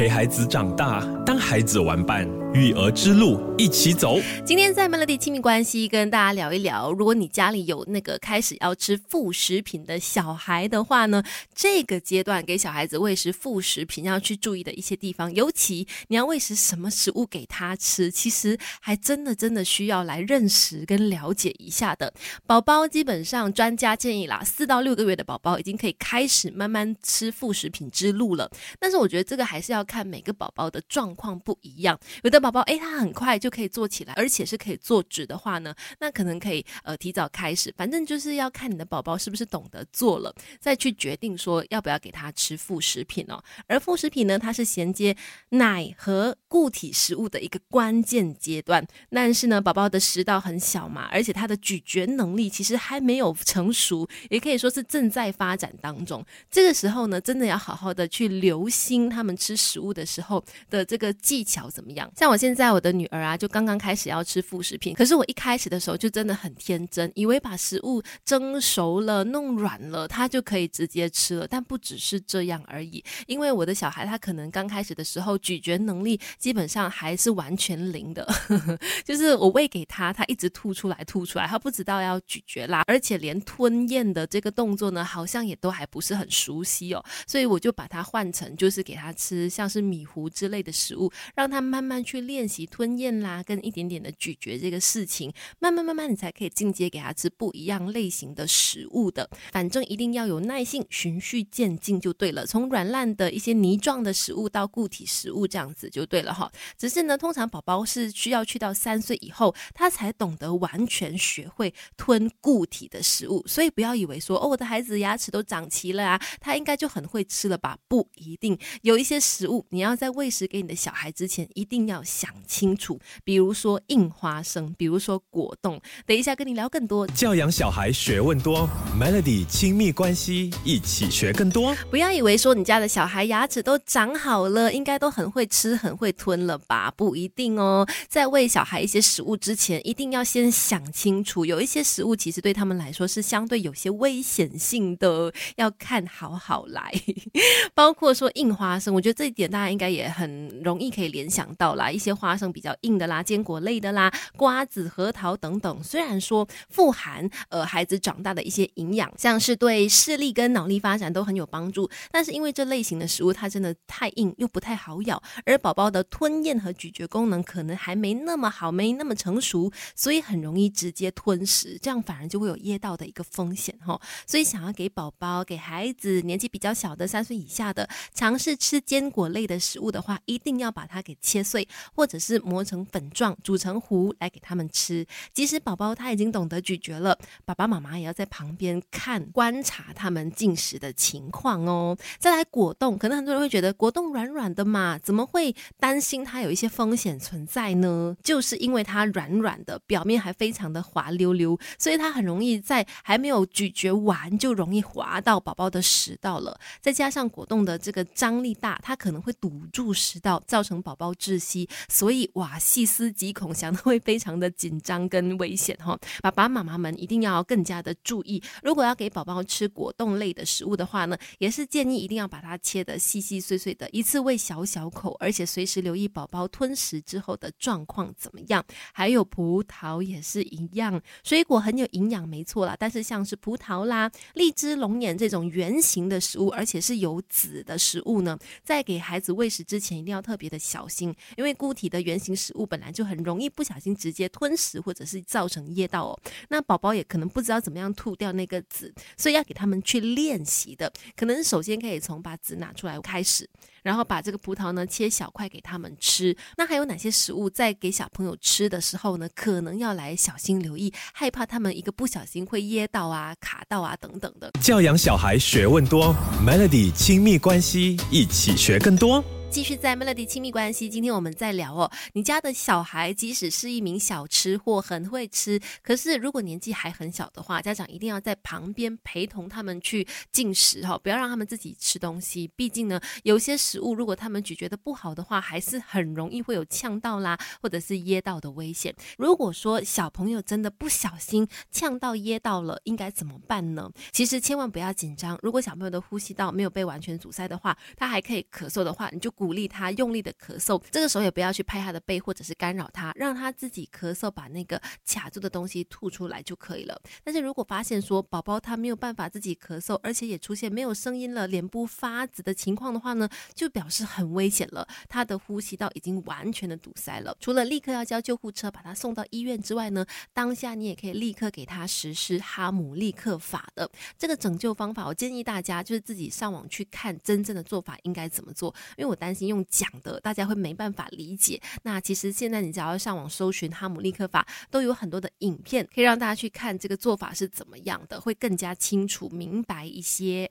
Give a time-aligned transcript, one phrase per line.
[0.00, 4.18] 陪孩子长大，当孩子玩伴，育儿之路一起走。
[4.44, 11.22] 今天在 Melody 亲密关系跟大家聊一聊，如果你家里有那个开始要吃副食品的小孩的话呢，
[11.54, 22.12] 这个阶段给小孩子喂食副食品要去注意的一些地方，尤其你要喂食什么食物给他吃，其实还真的真的需要来认识跟了解一下的。
[22.46, 28.48] 宝宝基本上专家建议啦，四到六个月的宝宝已经可以开始慢慢吃副食品之路了，
[28.78, 29.80] 但是我觉得这个还是要。
[29.80, 43.40] 要看每个宝宝的状况不一样，有的宝宝诶，他很快就可以做起来，而且是可以做直的话呢，那可能可以呃提早开始，反正就是要看你的宝宝是不是懂得做了，再去决定说要不要给他吃副食品哦。
[43.68, 45.16] 而副食品呢，它是衔接
[45.50, 56.24] 奶和固体食物的一个关键阶段，但是呢，宝宝的食道很小嘛，而且他的咀嚼能力其实还没有成熟，也可以说是正在发展当中。
[56.50, 59.60] 这个时候呢，真的要好好的去留心他们吃。
[59.60, 62.10] 食物的时候的这个技巧怎么样？
[62.16, 71.48] 像我现在我的女儿啊，就刚刚开始要吃副食品，可是我一开始的时候就真的很天真，以为把食物蒸熟了、弄软了，她就可以直接吃了。
[71.48, 78.24] 但不只是这样而已，因为我的小孩他可能刚开始的时候咀嚼能力基本上还是完全零的，
[79.04, 87.04] 就是我喂给他，他一直吐出来、吐出来，他不知道要咀嚼啦，而且连吞咽的这个动作呢，好像也都还不是很熟悉哦。
[87.26, 89.40] 所以我就把它换成就是给他吃。
[89.50, 99.28] 像是米糊之类的食物，让他慢慢去练习吞咽啦，跟一点点的咀嚼这个事情，慢慢慢慢，你才可以进阶给他吃不一样类型的食物的。
[99.52, 102.46] 反正一定要有耐性，循序渐进就对了。
[102.46, 106.50] 从软烂的一些泥状的食物到固体食物，这样子就对了哈。
[106.78, 113.44] 只是呢，通常宝宝是需要去到三岁以后，他才懂得完全学会吞固体的食物。
[113.46, 117.76] 所以不要以为说哦，我的孩子牙齿都长齐了啊，他应该就很会吃了吧？
[117.88, 119.50] 不一定，有一些食。
[119.50, 123.00] 物，你要在喂食给你的小孩之前，一定要想清楚。
[123.24, 125.80] 比如说硬花生，比如说果冻。
[126.06, 127.06] 等一下跟你聊更多。
[127.08, 131.74] 教养小孩学问多，Melody 亲密关系一起学更多。
[131.90, 136.92] 不要以为说你家的小孩牙齿都长好了，应该都很会吃、很会吞了吧？
[136.96, 137.86] 不一定哦。
[138.08, 141.44] 在喂小孩一些食物之前，一定要先想清楚。
[141.44, 146.92] 有一些食物其实对他们来说是相对有些危险性的，要看好好来。
[147.74, 149.30] 包括说硬花生，我觉得这一。
[149.40, 155.84] 点大家应该也很容易可以联想到啦，一一些花生比较硬的啦，坚果类的啦，瓜子、核桃等等。
[155.84, 174.00] 虽然说富含呃孩子长大的一些营养，像是对视力跟脑力发展都很有帮助，但是因为这类型的食物它真的太硬又不太好咬，而宝宝的吞咽和咀嚼功能可能还没那么好，没那么成熟，所以很容易直接吞食，这样反而就会有噎到的一个风险哈。
[174.26, 179.10] 所以想要给宝宝、给孩子年纪比较小的三岁以下的尝试吃坚。
[179.10, 185.06] 果类的食物的话，一定要把它给切碎，或者是磨成粉状，煮成糊来给他们吃。
[185.32, 191.96] 即使宝宝他已经懂得咀嚼了，爸爸妈妈也要在旁边看观察他们进食的情况哦。
[192.18, 198.16] 再来果冻，可能很多人会觉得果冻软软的嘛，怎么会担心它有一些风险存在呢？
[198.22, 206.58] 就是因为它软软的，表面还非常的滑溜溜，所以它很容易在还没有咀嚼完就容易滑到宝宝的食道了。
[206.80, 215.98] 再加上果冻的这个张力大，它可能会堵住食道，造成宝宝窒息，所以哇，细思极恐，想的会非常的紧张跟危险哈。
[216.22, 228.64] 爸爸妈妈们一定要更加的注意，如果要给宝宝吃果冻类的食物的话呢，也是建议一定要把它切的细细碎碎的，一次喂小小口，而且随时留意宝宝吞食之后的状况怎么样。
[228.92, 232.76] 还有葡萄也是一样，水果很有营养，没错啦。
[232.78, 246.20] 但是像是葡萄啦、荔枝、龙眼这种圆形的食物，而且是有籽的食物呢，在给孩子喂食之前一定要特别的小心，因为固体的圆形食物本来就很容易不小心直接吞食，或者是造成噎到哦。
[246.50, 250.92] 那宝宝也可能不知道怎么样吐掉那个籽，所以要给他们去练习的。
[251.16, 253.48] 可能首先可以从把籽拿出来开始，
[253.82, 256.36] 然后把这个葡萄呢切小块给他们吃。
[256.58, 264.50] 那还有哪些食物在给小朋友吃的时候呢，可能要来小心留意，害怕他们一个不小心会噎到啊、卡到啊等等的。
[264.60, 266.14] 教养小孩学问多
[266.46, 268.90] ，Melody 亲密关系一起学更。
[268.90, 269.39] 更多。
[269.50, 282.48] 继续在 Melody 亲密关系，今天我们在聊哦，你家的小孩即使是一名小吃货，很会吃，可是如果年纪还很小的话，家长一定要在旁边陪同他们去进食哈，不要让他们自己吃东西。
[282.54, 288.94] 毕竟呢，有些食物如果他们咀嚼的不好的话，还是很容易会有呛到啦，或者是噎到的危险。
[289.18, 293.90] 如果说小朋友真的不小心呛到噎到了，应该怎么办呢？
[294.12, 299.28] 其实千万不要紧张，如果小朋友的呼吸道没有被完全阻塞的话，他还可以咳嗽的话，你就。
[299.40, 307.00] 鼓励他用力的咳嗽，这个时候也不要去拍他的背或者是干扰他，让他自己咳嗽，把那个卡住的东西吐出来就可以了。
[307.24, 317.34] 但是如果发现说宝宝他没有办法自己咳嗽，而且也出现没有声音了、脸部发紫的情况的话呢，就表示很危险了，他的呼吸道已经完全的堵塞了。
[317.40, 320.04] 除了立刻要叫救护车把他送到医院之外呢，
[320.34, 325.06] 当下你也可以立刻给他实施哈姆立克法的这个拯救方法。
[325.06, 331.60] 我建议大家就是自己上网去看真正的做法应该怎么做，因为我担心用讲的大家会没办法理解。
[331.84, 340.48] 那其实现在你只要上网搜寻哈姆立克法，都有很多的影片可以让大家去看这个做法是怎么样的，会更加清楚明白一些。